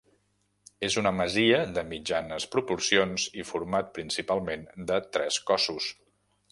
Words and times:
És 0.87 0.95
una 1.01 1.11
masia 1.17 1.59
de 1.75 1.83
mitjanes 1.91 2.47
proporcions 2.57 3.27
i 3.43 3.47
format 3.53 3.95
principalment 3.99 4.69
de 4.93 5.03
tres 5.19 5.43
cossos. 5.53 5.97